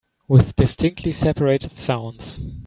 [0.27, 2.43] With distinctly separated sounds.